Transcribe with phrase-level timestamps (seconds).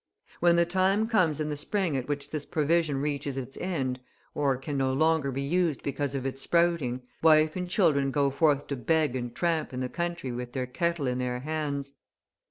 [0.39, 3.99] When the time comes in the spring at which this provision reaches its end,
[4.33, 8.65] or can no longer be used because of its sprouting, wife and children go forth
[8.69, 11.93] to beg and tramp the country with their kettle in their hands.